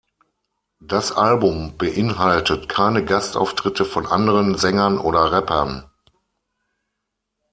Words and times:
Das 0.79 1.11
Album 1.11 1.77
beinhaltet 1.77 2.67
keine 2.67 3.05
Gastauftritte 3.05 3.85
von 3.85 4.07
anderen 4.07 4.57
Sängern 4.57 4.97
oder 4.97 5.31
Rappern. 5.31 5.87